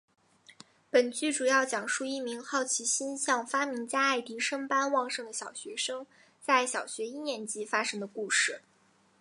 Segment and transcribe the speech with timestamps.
[0.89, 6.07] 本剧主要讲述一名好奇心像发明家爱迪生般旺盛的小学生
[6.41, 8.63] 在小学一年级发生的故事。